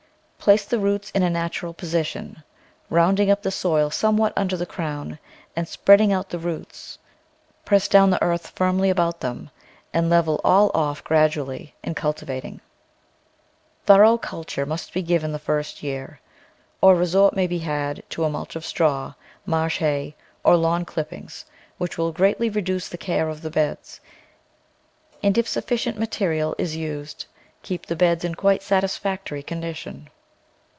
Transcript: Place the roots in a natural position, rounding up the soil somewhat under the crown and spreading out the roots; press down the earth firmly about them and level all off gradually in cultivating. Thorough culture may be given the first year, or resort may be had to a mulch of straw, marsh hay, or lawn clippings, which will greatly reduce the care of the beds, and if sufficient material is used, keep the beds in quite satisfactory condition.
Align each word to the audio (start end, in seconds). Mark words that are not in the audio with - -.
Place 0.43 0.65
the 0.65 0.79
roots 0.79 1.11
in 1.11 1.21
a 1.21 1.29
natural 1.29 1.71
position, 1.71 2.41
rounding 2.89 3.29
up 3.29 3.43
the 3.43 3.51
soil 3.51 3.91
somewhat 3.91 4.33
under 4.35 4.57
the 4.57 4.65
crown 4.65 5.19
and 5.55 5.67
spreading 5.67 6.11
out 6.11 6.29
the 6.29 6.39
roots; 6.39 6.97
press 7.63 7.87
down 7.87 8.09
the 8.09 8.21
earth 8.23 8.47
firmly 8.49 8.89
about 8.89 9.19
them 9.19 9.51
and 9.93 10.09
level 10.09 10.41
all 10.43 10.71
off 10.73 11.03
gradually 11.03 11.75
in 11.83 11.93
cultivating. 11.93 12.59
Thorough 13.85 14.17
culture 14.17 14.65
may 14.65 14.77
be 14.91 15.03
given 15.03 15.31
the 15.31 15.37
first 15.37 15.83
year, 15.83 16.19
or 16.81 16.95
resort 16.95 17.35
may 17.35 17.45
be 17.45 17.59
had 17.59 18.01
to 18.09 18.23
a 18.23 18.29
mulch 18.31 18.55
of 18.55 18.65
straw, 18.65 19.13
marsh 19.45 19.77
hay, 19.77 20.15
or 20.43 20.57
lawn 20.57 20.85
clippings, 20.85 21.45
which 21.77 21.99
will 21.99 22.11
greatly 22.11 22.49
reduce 22.49 22.89
the 22.89 22.97
care 22.97 23.29
of 23.29 23.43
the 23.43 23.51
beds, 23.51 24.01
and 25.21 25.37
if 25.37 25.47
sufficient 25.47 25.99
material 25.99 26.55
is 26.57 26.75
used, 26.75 27.27
keep 27.61 27.85
the 27.85 27.95
beds 27.95 28.25
in 28.25 28.33
quite 28.33 28.63
satisfactory 28.63 29.43
condition. 29.43 30.09